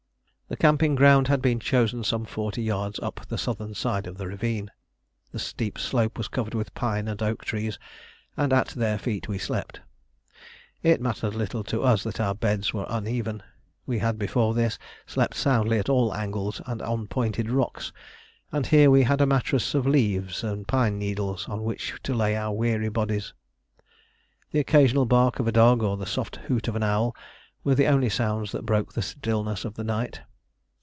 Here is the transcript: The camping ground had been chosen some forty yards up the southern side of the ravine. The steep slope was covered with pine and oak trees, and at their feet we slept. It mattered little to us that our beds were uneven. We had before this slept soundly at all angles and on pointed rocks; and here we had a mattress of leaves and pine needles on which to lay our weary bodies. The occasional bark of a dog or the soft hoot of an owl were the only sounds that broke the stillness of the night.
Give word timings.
The 0.51 0.57
camping 0.57 0.95
ground 0.95 1.29
had 1.29 1.41
been 1.41 1.61
chosen 1.61 2.03
some 2.03 2.25
forty 2.25 2.61
yards 2.61 2.99
up 2.99 3.25
the 3.25 3.37
southern 3.37 3.73
side 3.73 4.05
of 4.05 4.17
the 4.17 4.27
ravine. 4.27 4.69
The 5.31 5.39
steep 5.39 5.79
slope 5.79 6.17
was 6.17 6.27
covered 6.27 6.53
with 6.53 6.73
pine 6.73 7.07
and 7.07 7.23
oak 7.23 7.45
trees, 7.45 7.79
and 8.35 8.51
at 8.51 8.67
their 8.67 8.97
feet 8.99 9.29
we 9.29 9.37
slept. 9.37 9.79
It 10.83 10.99
mattered 10.99 11.35
little 11.35 11.63
to 11.63 11.83
us 11.83 12.03
that 12.03 12.19
our 12.19 12.35
beds 12.35 12.73
were 12.73 12.85
uneven. 12.89 13.41
We 13.85 13.99
had 13.99 14.19
before 14.19 14.53
this 14.53 14.77
slept 15.07 15.35
soundly 15.35 15.79
at 15.79 15.87
all 15.87 16.13
angles 16.13 16.59
and 16.65 16.81
on 16.81 17.07
pointed 17.07 17.49
rocks; 17.49 17.93
and 18.51 18.67
here 18.67 18.91
we 18.91 19.03
had 19.03 19.21
a 19.21 19.25
mattress 19.25 19.73
of 19.73 19.87
leaves 19.87 20.43
and 20.43 20.67
pine 20.67 20.99
needles 20.99 21.47
on 21.47 21.63
which 21.63 21.93
to 22.03 22.13
lay 22.13 22.35
our 22.35 22.51
weary 22.53 22.89
bodies. 22.89 23.33
The 24.51 24.59
occasional 24.59 25.05
bark 25.05 25.39
of 25.39 25.47
a 25.47 25.53
dog 25.53 25.81
or 25.81 25.95
the 25.95 26.05
soft 26.05 26.35
hoot 26.35 26.67
of 26.67 26.75
an 26.75 26.83
owl 26.83 27.15
were 27.63 27.75
the 27.75 27.87
only 27.87 28.09
sounds 28.09 28.51
that 28.51 28.65
broke 28.65 28.91
the 28.91 29.01
stillness 29.01 29.63
of 29.63 29.75
the 29.75 29.85
night. 29.85 30.19